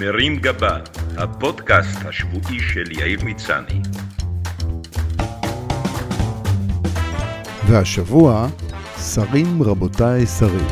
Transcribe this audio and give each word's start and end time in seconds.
מרים 0.00 0.36
גבה, 0.36 0.78
הפודקאסט 1.16 1.98
השבועי 2.04 2.60
של 2.60 2.92
יאיר 2.92 3.24
מצני. 3.24 3.80
והשבוע, 7.66 8.48
שרים 9.14 9.62
רבותיי 9.62 10.26
שרים. 10.26 10.66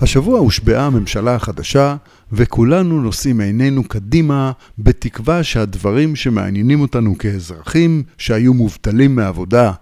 השבוע 0.00 0.38
הושבעה 0.38 0.86
הממשלה 0.86 1.34
החדשה, 1.34 1.96
וכולנו 2.32 3.02
נושאים 3.02 3.40
עינינו 3.40 3.84
קדימה, 3.84 4.52
בתקווה 4.78 5.42
שהדברים 5.42 6.16
שמעניינים 6.16 6.80
אותנו 6.80 7.18
כאזרחים, 7.18 8.02
שהיו 8.18 8.54
מובטלים 8.54 9.16
מעבודה, 9.16 9.72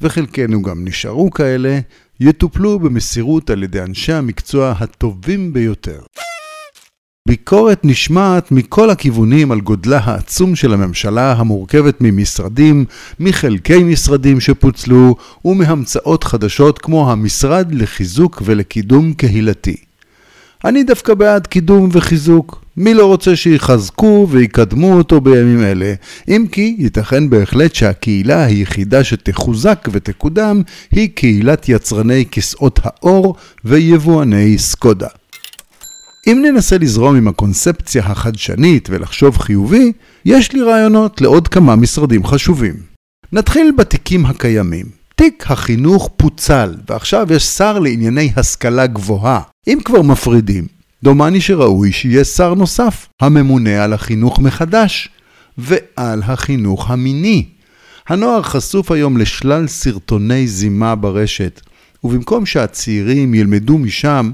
וחלקנו 0.00 0.62
גם 0.62 0.84
נשארו 0.84 1.30
כאלה, 1.30 1.78
יטופלו 2.20 2.78
במסירות 2.78 3.50
על 3.50 3.62
ידי 3.62 3.80
אנשי 3.80 4.12
המקצוע 4.12 4.74
הטובים 4.78 5.52
ביותר. 5.52 6.00
ביקורת 7.28 7.80
נשמעת 7.84 8.52
מכל 8.52 8.90
הכיוונים 8.90 9.52
על 9.52 9.60
גודלה 9.60 9.98
העצום 9.98 10.56
של 10.56 10.72
הממשלה 10.72 11.32
המורכבת 11.32 11.96
ממשרדים, 12.00 12.84
מחלקי 13.20 13.84
משרדים 13.84 14.40
שפוצלו 14.40 15.16
ומהמצאות 15.44 16.24
חדשות 16.24 16.78
כמו 16.78 17.12
המשרד 17.12 17.74
לחיזוק 17.74 18.42
ולקידום 18.44 19.14
קהילתי. 19.14 19.85
אני 20.64 20.84
דווקא 20.84 21.14
בעד 21.14 21.46
קידום 21.46 21.88
וחיזוק. 21.92 22.62
מי 22.76 22.94
לא 22.94 23.06
רוצה 23.06 23.36
שיחזקו 23.36 24.26
ויקדמו 24.30 24.92
אותו 24.92 25.20
בימים 25.20 25.62
אלה? 25.62 25.94
אם 26.28 26.46
כי 26.52 26.76
ייתכן 26.78 27.30
בהחלט 27.30 27.74
שהקהילה 27.74 28.44
היחידה 28.44 29.04
שתחוזק 29.04 29.88
ותקודם 29.92 30.62
היא 30.92 31.10
קהילת 31.14 31.68
יצרני 31.68 32.24
כסאות 32.30 32.80
האור 32.82 33.36
ויבואני 33.64 34.58
סקודה. 34.58 35.08
אם 36.26 36.42
ננסה 36.44 36.78
לזרום 36.78 37.16
עם 37.16 37.28
הקונספציה 37.28 38.02
החדשנית 38.02 38.88
ולחשוב 38.90 39.38
חיובי, 39.38 39.92
יש 40.24 40.52
לי 40.52 40.62
רעיונות 40.62 41.20
לעוד 41.20 41.48
כמה 41.48 41.76
משרדים 41.76 42.26
חשובים. 42.26 42.74
נתחיל 43.32 43.72
בתיקים 43.78 44.26
הקיימים. 44.26 45.05
תיק 45.16 45.50
החינוך 45.50 46.10
פוצל, 46.16 46.74
ועכשיו 46.88 47.26
יש 47.30 47.42
שר 47.42 47.78
לענייני 47.78 48.32
השכלה 48.36 48.86
גבוהה. 48.86 49.40
אם 49.66 49.78
כבר 49.84 50.02
מפרידים, 50.02 50.66
דומני 51.02 51.40
שראוי 51.40 51.92
שיהיה 51.92 52.24
שר 52.24 52.54
נוסף, 52.54 53.08
הממונה 53.20 53.84
על 53.84 53.92
החינוך 53.92 54.38
מחדש, 54.38 55.08
ועל 55.58 56.22
החינוך 56.22 56.90
המיני. 56.90 57.46
הנוער 58.08 58.42
חשוף 58.42 58.90
היום 58.90 59.16
לשלל 59.16 59.66
סרטוני 59.66 60.46
זימה 60.48 60.94
ברשת, 60.94 61.60
ובמקום 62.04 62.46
שהצעירים 62.46 63.34
ילמדו 63.34 63.78
משם, 63.78 64.30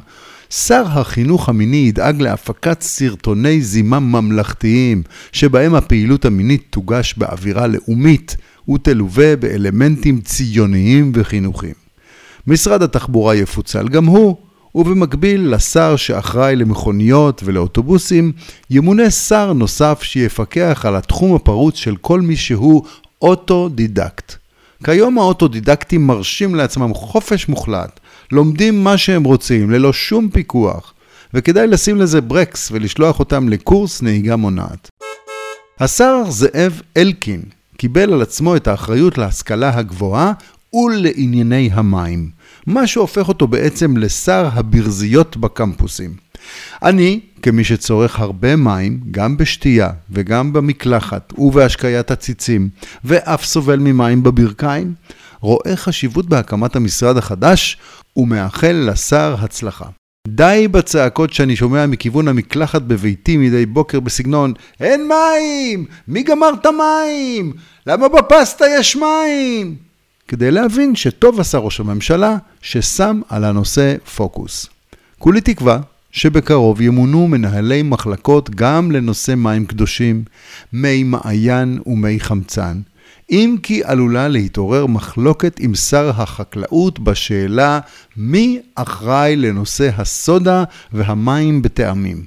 שר 0.50 0.84
החינוך 0.86 1.48
המיני 1.48 1.77
ידאג 1.89 2.22
להפקת 2.22 2.80
סרטוני 2.80 3.62
זימה 3.62 4.00
ממלכתיים, 4.00 5.02
שבהם 5.33 5.74
הפעילות 5.74 6.24
המינית 6.24 6.67
תוגש 6.70 7.14
באווירה 7.17 7.67
לאומית 7.67 8.36
ותלווה 8.68 9.36
באלמנטים 9.36 10.20
ציוניים 10.20 11.12
וחינוכיים. 11.14 11.74
משרד 12.46 12.82
התחבורה 12.82 13.34
יפוצל 13.34 13.88
גם 13.88 14.05
הוא, 14.05 14.36
ובמקביל 14.74 15.55
לשר 15.55 15.96
שאחראי 15.96 16.56
למכוניות 16.56 17.42
ולאוטובוסים, 17.44 18.33
ימונה 18.70 19.10
שר 19.10 19.52
נוסף 19.52 20.02
שיפקח 20.02 20.84
על 20.88 20.96
התחום 20.96 21.34
הפרוץ 21.34 21.77
של 21.77 21.96
כל 21.96 22.20
מי 22.20 22.36
שהוא 22.36 22.83
אוטודידקט. 23.22 24.34
כיום 24.84 25.18
האוטודידקטים 25.18 26.06
מרשים 26.06 26.55
לעצמם 26.55 26.94
חופש 26.94 27.48
מוחלט, 27.48 28.00
לומדים 28.33 28.84
מה 28.84 28.98
שהם 28.98 29.24
רוצים, 29.24 29.70
ללא 29.70 29.92
שום 29.92 30.30
פיקוח, 30.30 30.94
וכדאי 31.34 31.66
לשים 31.66 31.96
לזה 31.96 32.20
ברקס 32.20 32.68
ולשלוח 32.72 33.18
אותם 33.18 33.48
לקורס 33.48 34.02
נהיגה 34.02 34.36
מונעת. 34.36 34.88
השר 35.80 36.22
זאב 36.28 36.83
אלקין 36.96 37.42
קיבל 37.83 38.13
על 38.13 38.23
עצמו 38.23 38.57
את 38.57 38.69
האחריות 38.69 39.19
להשכלה 39.19 39.79
הגבוהה 39.79 40.33
ולענייני 40.75 41.70
המים, 41.73 42.31
מה 42.67 42.87
שהופך 42.87 43.29
אותו 43.29 43.47
בעצם 43.47 43.97
לשר 43.97 44.48
הברזיות 44.53 45.37
בקמפוסים. 45.37 46.15
אני, 46.83 47.20
כמי 47.43 47.65
שצורך 47.65 48.20
הרבה 48.20 48.57
מים, 48.57 49.01
גם 49.11 49.37
בשתייה 49.37 49.91
וגם 50.11 50.53
במקלחת 50.53 51.33
ובהשקיית 51.39 52.11
הציצים, 52.11 52.69
ואף 53.05 53.45
סובל 53.45 53.79
ממים 53.79 54.23
בברכיים, 54.23 54.95
רואה 55.41 55.77
חשיבות 55.77 56.27
בהקמת 56.27 56.77
המשרד 56.77 57.17
החדש 57.17 57.77
ומאחל 58.17 58.89
לשר 58.91 59.37
הצלחה. 59.39 59.87
די 60.28 60.68
בצעקות 60.70 61.33
שאני 61.33 61.56
שומע 61.56 61.86
מכיוון 61.86 62.28
המקלחת 62.28 62.83
בביתי 62.83 63.36
מדי 63.36 63.66
בוקר 63.66 64.00
בסגנון 64.00 64.52
אין 64.80 65.08
מים! 65.08 65.84
מי 66.08 66.22
גמר 66.22 66.50
את 66.60 66.66
המים? 66.66 67.52
למה 67.86 68.08
בפסטה 68.08 68.64
יש 68.78 68.96
מים? 68.96 69.77
כדי 70.28 70.50
להבין 70.50 70.96
שטוב 70.96 71.40
עשה 71.40 71.58
ראש 71.58 71.80
הממשלה 71.80 72.36
ששם 72.60 73.20
על 73.28 73.44
הנושא 73.44 73.96
פוקוס. 74.16 74.66
כולי 75.18 75.40
תקווה 75.40 75.78
שבקרוב 76.12 76.80
ימונו 76.80 77.28
מנהלי 77.28 77.83
מחלקות 77.83 78.50
גם 78.50 78.90
לנושא 78.90 79.34
מים 79.34 79.66
קדושים, 79.66 80.24
מי 80.72 81.02
מעיין 81.02 81.78
ומי 81.86 82.20
חמצן, 82.20 82.80
אם 83.30 83.56
כי 83.62 83.84
עלולה 83.84 84.28
להתעורר 84.28 84.86
מחלוקת 84.86 85.61
עם 85.61 85.74
שר 85.74 86.11
החקלאות 86.11 86.98
בשאלה 86.98 87.80
מי 88.17 88.61
אחראי 88.74 89.36
לנושא 89.36 89.90
הסודה 89.96 90.64
והמים 90.92 91.62
בטעמים. 91.62 92.24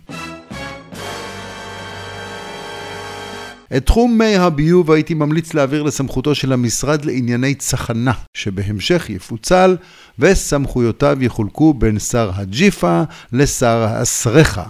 את 3.78 3.86
תחום 3.86 4.18
מי 4.18 4.36
הביוב 4.36 4.92
הייתי 4.92 5.14
ממליץ 5.14 5.54
להעביר 5.54 5.84
לסמכותו 5.84 6.36
של 6.36 6.54
המשרד 6.54 7.06
לענייני 7.06 7.56
צחנה, 7.56 8.14
שבהמשך 8.34 9.10
יפוצל, 9.10 9.78
וסמכויותיו 10.20 11.18
יחולקו 11.22 11.74
בין 11.74 12.00
שר 12.00 12.32
הג'יפה 12.36 13.04
לשר 13.34 13.86
הסרחה. 13.90 14.64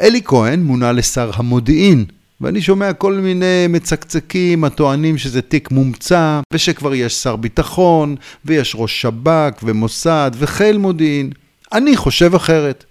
אלי 0.00 0.20
כהן 0.24 0.62
מונה 0.62 0.92
לשר 0.92 1.30
המודיעין, 1.34 2.04
ואני 2.40 2.60
שומע 2.60 2.92
כל 2.92 3.14
מיני 3.14 3.66
מצקצקים 3.68 4.64
הטוענים 4.64 5.18
שזה 5.18 5.42
תיק 5.42 5.70
מומצא, 5.70 6.40
ושכבר 6.52 6.94
יש 6.94 7.14
שר 7.14 7.36
ביטחון, 7.36 8.16
ויש 8.44 8.76
ראש 8.78 9.02
שב"כ 9.02 9.62
ומוסד 9.62 10.30
וחיל 10.38 10.78
מודיעין. 10.78 11.30
אני 11.72 11.96
חושב 11.96 12.34
אחרת. 12.34 12.84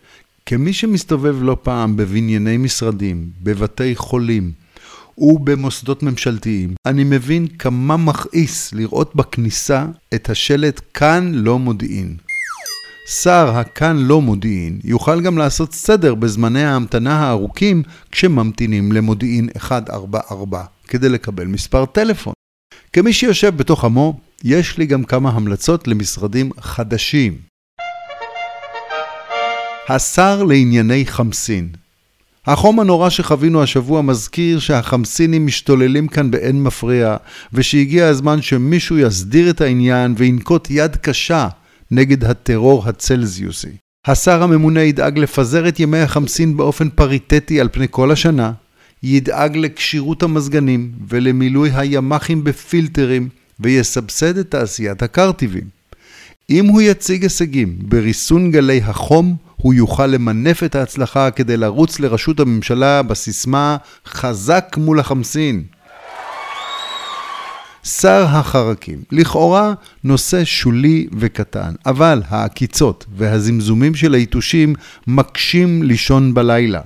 כמי 0.46 0.74
שמסתובב 0.74 1.36
לא 1.42 1.58
פעם 1.62 1.98
בבנייני 1.98 2.58
משרדים, 2.58 3.30
בבתי 3.44 3.96
חולים 3.96 4.52
ובמוסדות 5.18 6.04
ממשלתיים, 6.04 6.76
אני 6.86 7.04
מבין 7.04 7.48
כמה 7.48 7.98
מכעיס 7.98 8.74
לראות 8.74 9.16
בכניסה 9.16 9.86
את 10.14 10.30
השלט 10.30 10.82
כאן 10.94 11.32
לא 11.34 11.60
מודיעין. 11.60 12.18
שר 13.08 13.52
הכאן 13.56 13.98
לא 13.98 14.22
מודיעין 14.22 14.80
יוכל 14.84 15.22
גם 15.22 15.38
לעשות 15.38 15.74
סדר 15.74 16.16
בזמני 16.16 16.64
ההמתנה 16.64 17.20
הארוכים 17.20 17.84
כשממתינים 18.12 18.92
למודיעין 18.92 19.50
144 19.56 20.64
כדי 20.88 21.10
לקבל 21.10 21.48
מספר 21.48 21.86
טלפון. 21.86 22.34
כמי 22.94 23.14
שיושב 23.14 23.58
בתוך 23.58 23.86
עמו, 23.86 24.20
יש 24.44 24.78
לי 24.78 24.86
גם 24.86 25.04
כמה 25.04 25.30
המלצות 25.30 25.88
למשרדים 25.88 26.52
חדשים. 26.60 27.38
השר 29.90 30.44
לענייני 30.44 31.06
חמסין 31.06 31.70
החום 32.48 32.80
הנורא 32.80 33.10
שחווינו 33.10 33.64
השבוע 33.64 34.02
מזכיר 34.02 34.60
שהחמסינים 34.60 35.46
משתוללים 35.46 36.08
כאן 36.08 36.32
באין 36.32 36.64
מפריע, 36.64 37.18
ושהגיע 37.54 38.08
הזמן 38.08 38.42
שמישהו 38.42 38.98
יסדיר 38.98 39.50
את 39.50 39.62
העניין 39.62 40.14
וינקוט 40.18 40.68
יד 40.70 40.96
קשה 40.96 41.48
נגד 41.96 42.24
הטרור 42.24 42.84
הצלזיוסי. 42.90 43.70
השר 44.08 44.44
הממונה 44.44 44.82
ידאג 44.82 45.20
לפזר 45.20 45.68
את 45.68 45.80
ימי 45.80 46.00
החמסין 46.00 46.58
באופן 46.58 46.90
פריטטי 46.90 47.62
על 47.62 47.70
פני 47.72 47.88
כל 47.90 48.12
השנה, 48.12 48.52
ידאג 49.04 49.58
לכשירות 49.58 50.24
המזגנים 50.24 50.92
ולמילוי 51.08 51.72
הימ"חים 51.74 52.44
בפילטרים, 52.44 53.30
ויסבסד 53.60 54.38
את 54.38 54.52
תעשיית 54.52 55.04
הקרטיבים. 55.04 55.64
אם 56.50 56.66
הוא 56.66 56.82
יציג 56.82 57.24
הישגים 57.24 57.76
בריסון 57.80 58.52
גלי 58.52 58.82
החום, 58.84 59.36
הוא 59.56 59.74
יוכל 59.74 60.08
למנף 60.08 60.64
את 60.64 60.76
ההצלחה 60.76 61.32
כדי 61.32 61.58
לרוץ 61.58 62.00
לראשות 62.00 62.40
הממשלה 62.40 63.02
בסיסמה 63.02 63.78
חזק 64.08 64.76
מול 64.78 65.00
החמסין. 65.00 65.64
שר 67.84 68.26
החרקים, 68.30 69.04
לכאורה 69.12 69.74
נושא 70.04 70.44
שולי 70.44 71.08
וקטן, 71.18 71.74
אבל 71.86 72.22
העקיצות 72.28 73.06
והזמזומים 73.18 73.96
של 73.96 74.14
היתושים 74.14 74.76
מקשים 75.08 75.84
לישון 75.84 76.34
בלילה, 76.34 76.82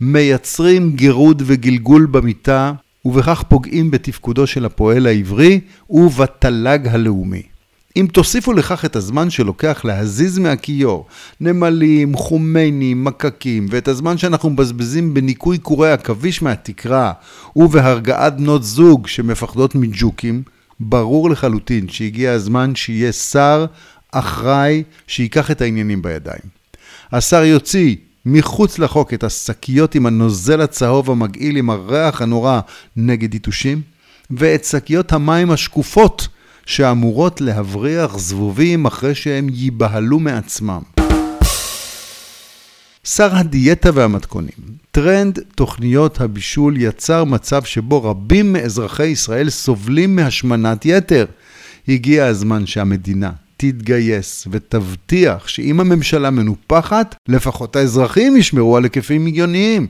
מייצרים 0.00 0.92
גירוד 0.92 1.42
וגלגול 1.46 2.06
במיטה, 2.06 2.72
ובכך 3.04 3.42
פוגעים 3.48 3.90
בתפקודו 3.90 4.46
של 4.46 4.64
הפועל 4.64 5.06
העברי 5.06 5.60
ובתל"ג 5.90 6.88
הלאומי. 6.88 7.42
אם 7.96 8.06
תוסיפו 8.12 8.52
לכך 8.52 8.84
את 8.84 8.96
הזמן 8.96 9.30
שלוקח 9.30 9.84
להזיז 9.84 10.38
מהכיור, 10.38 11.06
נמלים, 11.40 12.16
חומיינים, 12.16 13.04
מקקים, 13.04 13.66
ואת 13.70 13.88
הזמן 13.88 14.18
שאנחנו 14.18 14.50
מבזבזים 14.50 15.14
בניקוי 15.14 15.58
קורי 15.58 15.92
עכביש 15.92 16.42
מהתקרה, 16.42 17.12
ובהרגעת 17.56 18.36
בנות 18.36 18.64
זוג 18.64 19.06
שמפחדות 19.06 19.74
מג'וקים, 19.74 20.42
ברור 20.80 21.30
לחלוטין 21.30 21.88
שהגיע 21.88 22.32
הזמן 22.32 22.74
שיהיה 22.74 23.12
שר 23.12 23.66
אחראי 24.12 24.82
שייקח 25.06 25.50
את 25.50 25.60
העניינים 25.60 26.02
בידיים. 26.02 26.64
השר 27.12 27.44
יוציא 27.44 27.96
מחוץ 28.26 28.78
לחוק 28.78 29.14
את 29.14 29.24
השקיות 29.24 29.94
עם 29.94 30.06
הנוזל 30.06 30.60
הצהוב 30.60 31.10
המגעיל 31.10 31.56
עם 31.56 31.70
הריח 31.70 32.22
הנורא 32.22 32.60
נגד 32.96 33.34
יתושים, 33.34 33.80
ואת 34.30 34.64
שקיות 34.64 35.12
המים 35.12 35.50
השקופות 35.50 36.28
שאמורות 36.66 37.40
להבריח 37.40 38.18
זבובים 38.18 38.86
אחרי 38.86 39.14
שהם 39.14 39.46
ייבהלו 39.52 40.18
מעצמם. 40.18 40.82
שר 43.04 43.36
הדיאטה 43.36 43.90
והמתכונים. 43.94 44.74
טרנד 44.90 45.38
תוכניות 45.54 46.20
הבישול 46.20 46.76
יצר 46.76 47.24
מצב 47.24 47.64
שבו 47.64 48.04
רבים 48.04 48.52
מאזרחי 48.52 49.06
ישראל 49.06 49.50
סובלים 49.50 50.16
מהשמנת 50.16 50.86
יתר. 50.86 51.26
הגיע 51.88 52.26
הזמן 52.26 52.66
שהמדינה 52.66 53.30
תתגייס 53.56 54.46
ותבטיח 54.50 55.48
שאם 55.48 55.80
הממשלה 55.80 56.30
מנופחת, 56.30 57.14
לפחות 57.28 57.76
האזרחים 57.76 58.36
ישמרו 58.36 58.76
על 58.76 58.84
היקפים 58.84 59.26
הגיוניים. 59.26 59.86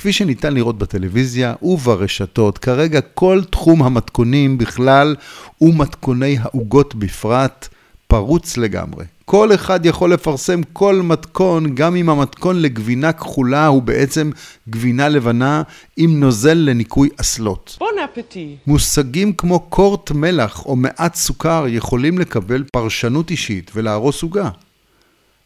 כפי 0.00 0.12
שניתן 0.12 0.54
לראות 0.54 0.78
בטלוויזיה 0.78 1.54
וברשתות, 1.62 2.58
כרגע 2.58 3.00
כל 3.00 3.40
תחום 3.50 3.82
המתכונים 3.82 4.58
בכלל 4.58 5.16
ומתכוני 5.60 6.36
העוגות 6.40 6.94
בפרט 6.94 7.68
פרוץ 8.06 8.56
לגמרי. 8.56 9.04
כל 9.24 9.54
אחד 9.54 9.86
יכול 9.86 10.12
לפרסם 10.12 10.62
כל 10.72 11.02
מתכון, 11.02 11.74
גם 11.74 11.96
אם 11.96 12.08
המתכון 12.08 12.62
לגבינה 12.62 13.12
כחולה 13.12 13.66
הוא 13.66 13.82
בעצם 13.82 14.30
גבינה 14.68 15.08
לבנה 15.08 15.62
עם 15.96 16.20
נוזל 16.20 16.54
לניקוי 16.54 17.08
אסלות. 17.16 17.76
בון 17.80 17.94
אפטי. 18.04 18.56
מושגים 18.66 19.32
כמו 19.32 19.60
קורט 19.60 20.10
מלח 20.10 20.66
או 20.66 20.76
מעט 20.76 21.14
סוכר 21.14 21.64
יכולים 21.68 22.18
לקבל 22.18 22.64
פרשנות 22.72 23.30
אישית 23.30 23.70
ולהרוס 23.74 24.22
עוגה. 24.22 24.50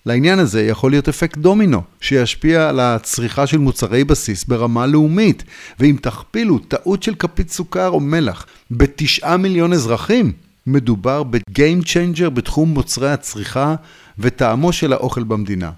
לעניין 0.06 0.38
הזה 0.38 0.62
יכול 0.62 0.90
להיות 0.90 1.08
אפקט 1.08 1.38
דומינו, 1.38 1.82
שישפיע 2.00 2.68
על 2.68 2.80
הצריכה 2.80 3.46
של 3.46 3.58
מוצרי 3.58 4.04
בסיס 4.04 4.44
ברמה 4.44 4.86
לאומית, 4.86 5.44
ואם 5.80 5.96
תכפילו 6.02 6.58
טעות 6.58 7.02
של 7.02 7.14
כפית 7.14 7.50
סוכר 7.50 7.88
או 7.88 8.00
מלח 8.00 8.46
בתשעה 8.70 9.36
מיליון 9.36 9.72
אזרחים, 9.72 10.32
מדובר 10.66 11.22
ב-game 11.22 11.84
changer 11.84 12.30
בתחום 12.30 12.74
מוצרי 12.74 13.12
הצריכה 13.12 13.74
וטעמו 14.18 14.72
של 14.72 14.92
האוכל 14.92 15.22
במדינה. 15.22 15.70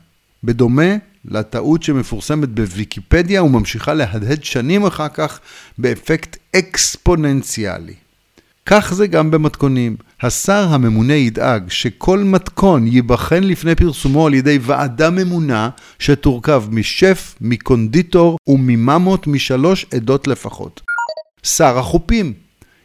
בדומה 0.44 0.96
לטעות 1.24 1.82
שמפורסמת 1.82 2.48
בוויקיפדיה 2.48 3.42
וממשיכה 3.42 3.94
להדהד 3.94 4.44
שנים 4.44 4.86
אחר 4.86 5.08
כך 5.08 5.40
באפקט 5.78 6.36
אקספוננציאלי. 6.56 7.94
כך 8.66 8.94
זה 8.94 9.06
גם 9.06 9.30
במתכונים. 9.30 9.96
השר 10.20 10.66
הממונה 10.70 11.14
ידאג 11.14 11.70
שכל 11.70 12.18
מתכון 12.18 12.86
ייבחן 12.86 13.44
לפני 13.44 13.74
פרסומו 13.74 14.26
על 14.26 14.34
ידי 14.34 14.58
ועדה 14.62 15.10
ממונה 15.10 15.68
שתורכב 15.98 16.64
משף, 16.70 17.34
מקונדיטור 17.40 18.38
ומממות 18.48 19.26
משלוש 19.26 19.86
עדות 19.94 20.26
לפחות. 20.26 20.80
שר 21.42 21.78
החופים 21.78 22.32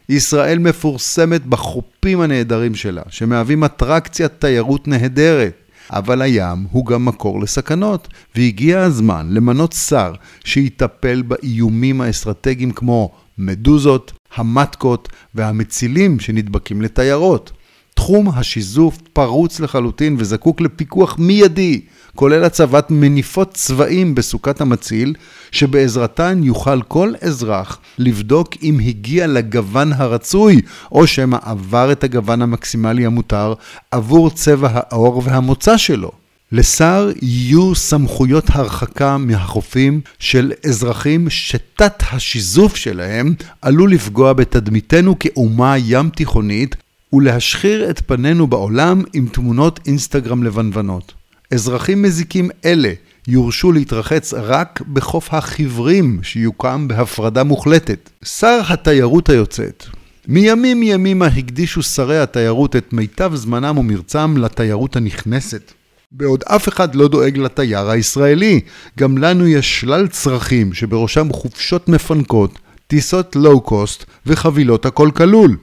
ישראל 0.08 0.58
מפורסמת 0.58 1.46
בחופים 1.46 2.20
הנהדרים 2.20 2.74
שלה, 2.74 3.02
שמהווים 3.08 3.64
אטרקציית 3.64 4.32
תיירות 4.38 4.88
נהדרת. 4.88 5.52
אבל 5.90 6.22
הים 6.22 6.66
הוא 6.70 6.86
גם 6.86 7.04
מקור 7.04 7.40
לסכנות, 7.40 8.08
והגיע 8.36 8.80
הזמן 8.80 9.26
למנות 9.30 9.72
שר 9.72 10.12
שיטפל 10.44 11.22
באיומים 11.22 12.00
האסטרטגיים 12.00 12.70
כמו 12.70 13.10
מדוזות, 13.38 14.12
המטקות 14.34 15.08
והמצילים 15.34 16.20
שנדבקים 16.20 16.82
לתיירות. 16.82 17.52
תחום 17.94 18.28
השיזוף 18.28 18.98
פרוץ 19.12 19.60
לחלוטין 19.60 20.16
וזקוק 20.18 20.60
לפיקוח 20.60 21.18
מיידי, 21.18 21.80
כולל 22.14 22.44
הצבת 22.44 22.90
מניפות 22.90 23.54
צבעים 23.54 24.14
בסוכת 24.14 24.60
המציל, 24.60 25.14
שבעזרתן 25.50 26.40
יוכל 26.42 26.82
כל 26.82 27.12
אזרח 27.20 27.78
לבדוק 27.98 28.48
אם 28.62 28.78
הגיע 28.80 29.26
לגוון 29.26 29.92
הרצוי, 29.92 30.60
או 30.92 31.06
שמא 31.06 31.38
עבר 31.42 31.92
את 31.92 32.04
הגוון 32.04 32.42
המקסימלי 32.42 33.06
המותר 33.06 33.54
עבור 33.90 34.30
צבע 34.30 34.68
העור 34.72 35.22
והמוצא 35.24 35.76
שלו. 35.76 36.21
לשר 36.52 37.10
יהיו 37.22 37.74
סמכויות 37.74 38.44
הרחקה 38.48 39.18
מהחופים 39.18 40.00
של 40.18 40.52
אזרחים 40.66 41.30
שתת 41.30 42.02
השיזוף 42.12 42.76
שלהם 42.76 43.34
עלול 43.62 43.92
לפגוע 43.92 44.32
בתדמיתנו 44.32 45.18
כאומה 45.18 45.74
ים 45.78 46.10
תיכונית 46.10 46.76
ולהשחיר 47.12 47.90
את 47.90 48.02
פנינו 48.06 48.46
בעולם 48.46 49.02
עם 49.12 49.26
תמונות 49.32 49.80
אינסטגרם 49.86 50.42
לבנוונות. 50.42 51.12
אזרחים 51.52 52.02
מזיקים 52.02 52.50
אלה 52.64 52.92
יורשו 53.28 53.72
להתרחץ 53.72 54.34
רק 54.34 54.82
בחוף 54.92 55.34
החיוורים 55.34 56.18
שיוקם 56.22 56.88
בהפרדה 56.88 57.44
מוחלטת. 57.44 58.10
שר 58.24 58.60
התיירות 58.68 59.28
היוצאת 59.28 59.84
מימים 60.28 60.82
ימימה 60.82 61.26
הקדישו 61.26 61.82
שרי 61.82 62.18
התיירות 62.18 62.76
את 62.76 62.92
מיטב 62.92 63.34
זמנם 63.34 63.78
ומרצם 63.78 64.36
לתיירות 64.36 64.96
הנכנסת. 64.96 65.72
בעוד 66.14 66.44
אף 66.46 66.68
אחד 66.68 66.94
לא 66.94 67.08
דואג 67.08 67.38
לתייר 67.38 67.90
הישראלי, 67.90 68.60
גם 68.98 69.18
לנו 69.18 69.46
יש 69.46 69.80
שלל 69.80 70.08
צרכים 70.08 70.72
שבראשם 70.72 71.32
חופשות 71.32 71.88
מפנקות, 71.88 72.58
טיסות 72.86 73.36
לואו-קוסט 73.36 74.04
וחבילות 74.26 74.86
הכל 74.86 75.10
כלול. 75.16 75.56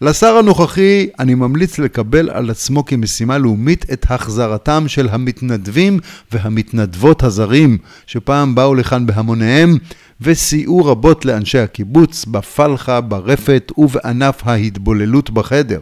לשר 0.00 0.36
הנוכחי 0.36 1.08
אני 1.18 1.34
ממליץ 1.34 1.78
לקבל 1.78 2.30
על 2.30 2.50
עצמו 2.50 2.84
כמשימה 2.84 3.38
לאומית 3.38 3.86
את 3.92 4.06
החזרתם 4.10 4.84
של 4.88 5.08
המתנדבים 5.08 5.98
והמתנדבות 6.32 7.22
הזרים, 7.22 7.78
שפעם 8.06 8.54
באו 8.54 8.74
לכאן 8.74 9.06
בהמוניהם 9.06 9.76
וסייעו 10.20 10.84
רבות 10.84 11.24
לאנשי 11.24 11.58
הקיבוץ 11.58 12.24
בפלחה, 12.24 13.00
ברפת 13.00 13.72
ובענף 13.76 14.46
ההתבוללות 14.46 15.30
בחדר. 15.30 15.80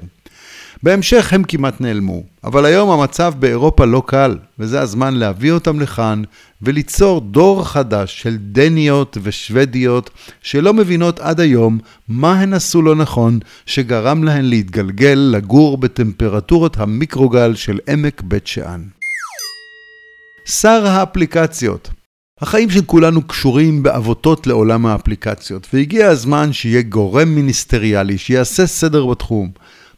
בהמשך 0.85 1.33
הם 1.33 1.45
כמעט 1.45 1.81
נעלמו, 1.81 2.23
אבל 2.45 2.65
היום 2.65 2.91
המצב 2.91 3.35
באירופה 3.39 3.85
לא 3.85 4.03
קל, 4.07 4.39
וזה 4.59 4.81
הזמן 4.81 5.15
להביא 5.15 5.53
אותם 5.53 5.81
לכאן 5.81 6.23
וליצור 6.63 7.21
דור 7.21 7.69
חדש 7.69 8.23
של 8.23 8.37
דניות 8.37 9.19
ושוודיות 9.23 10.11
שלא 10.43 10.75
מבינות 10.75 11.21
עד 11.21 11.41
היום 11.41 11.79
מה 12.09 12.41
הן 12.41 12.53
עשו 12.53 12.83
לא 12.83 12.95
נכון 12.95 13.39
שגרם 13.67 14.25
להן 14.25 14.45
להתגלגל 14.45 15.29
לגור 15.33 15.79
בטמפרטורות 15.79 16.77
המיקרוגל 16.79 17.55
של 17.55 17.79
עמק 17.89 18.23
בית 18.23 18.47
שאן. 18.47 18.83
שר 20.47 20.87
האפליקציות 20.87 21.91
החיים 22.41 22.71
של 22.71 22.85
כולנו 22.87 23.23
קשורים 23.23 23.83
בעבותות 23.83 24.47
לעולם 24.47 24.87
האפליקציות, 24.87 25.67
והגיע 25.73 26.09
הזמן 26.09 26.53
שיהיה 26.53 26.83
גורם 26.83 27.29
מיניסטריאלי 27.29 28.19
שיעשה 28.19 28.67
סדר 28.67 29.07
בתחום. 29.07 29.51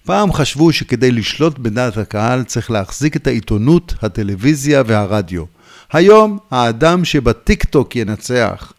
פעם 0.06 0.32
חשבו 0.32 0.72
שכדי 0.72 1.10
לשלוט 1.10 1.58
בדעת 1.58 1.96
הקהל 1.96 2.44
צריך 2.44 2.70
להחזיק 2.70 3.16
את 3.16 3.26
העיתונות, 3.26 3.94
הטלוויזיה 4.02 4.82
והרדיו. 4.86 5.44
היום 5.92 6.38
האדם 6.50 7.04
שבטיק 7.04 7.64
טוק 7.64 7.96
ינצח. 7.96 8.72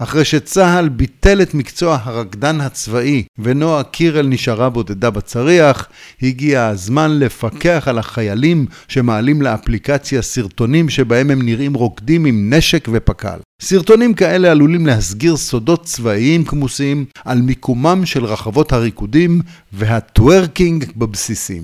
אחרי 0.00 0.24
שצה"ל 0.24 0.88
ביטל 0.88 1.42
את 1.42 1.54
מקצוע 1.54 1.98
הרקדן 2.02 2.60
הצבאי 2.60 3.22
ונועה 3.38 3.82
קירל 3.82 4.26
נשארה 4.26 4.70
בודדה 4.70 5.10
בצריח, 5.10 5.88
הגיע 6.22 6.66
הזמן 6.66 7.18
לפקח 7.18 7.84
על 7.86 7.98
החיילים 7.98 8.66
שמעלים 8.88 9.42
לאפליקציה 9.42 10.22
סרטונים 10.22 10.88
שבהם 10.88 11.30
הם 11.30 11.42
נראים 11.42 11.74
רוקדים 11.74 12.24
עם 12.24 12.54
נשק 12.54 12.88
ופק"ל. 12.92 13.38
סרטונים 13.62 14.14
כאלה 14.14 14.50
עלולים 14.50 14.86
להסגיר 14.86 15.36
סודות 15.36 15.84
צבאיים 15.84 16.44
כמוסים 16.44 17.04
על 17.24 17.42
מיקומם 17.42 18.06
של 18.06 18.24
רחבות 18.24 18.72
הריקודים 18.72 19.40
והטוורקינג 19.72 20.84
בבסיסים. 20.96 21.62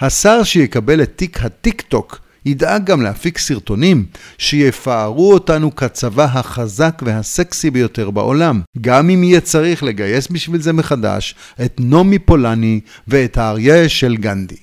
השר 0.00 0.42
שיקבל 0.42 1.02
את 1.02 1.12
תיק 1.16 1.44
הטיק 1.44 1.80
טוק 1.82 2.23
ידאג 2.46 2.84
גם 2.84 3.02
להפיק 3.02 3.38
סרטונים 3.38 4.04
שיפארו 4.38 5.32
אותנו 5.32 5.76
כצבא 5.76 6.24
החזק 6.24 7.02
והסקסי 7.04 7.70
ביותר 7.70 8.10
בעולם, 8.10 8.60
גם 8.80 9.10
אם 9.10 9.22
יהיה 9.22 9.40
צריך 9.40 9.82
לגייס 9.82 10.28
בשביל 10.28 10.60
זה 10.60 10.72
מחדש 10.72 11.34
את 11.64 11.80
נעמי 11.80 12.18
פולני 12.18 12.80
ואת 13.08 13.38
האריה 13.38 13.88
של 13.88 14.16
גנדי. 14.16 14.56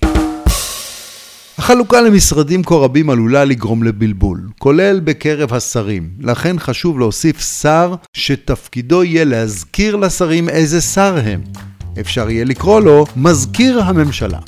החלוקה 1.57 2.01
למשרדים 2.01 2.63
כה 2.63 2.75
רבים 2.75 3.09
עלולה 3.09 3.45
לגרום 3.45 3.83
לבלבול, 3.83 4.39
כולל 4.59 4.99
בקרב 4.99 5.53
השרים. 5.53 6.09
לכן 6.19 6.59
חשוב 6.59 6.99
להוסיף 6.99 7.61
שר 7.61 7.95
שתפקידו 8.13 9.03
יהיה 9.03 9.25
להזכיר 9.25 9.95
לשרים 9.95 10.49
איזה 10.49 10.81
שר 10.81 11.17
הם. 11.23 11.41
אפשר 11.99 12.29
יהיה 12.29 12.45
לקרוא 12.45 12.81
לו 12.81 13.05
מזכיר 13.15 13.81
הממשלה. 13.83 14.39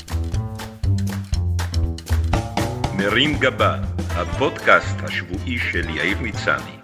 מרים 3.04 3.38
גבה, 3.38 3.76
הפודקאסט 4.10 4.96
השבועי 5.02 5.58
של 5.58 5.90
יאיר 5.90 6.18
מצני. 6.22 6.83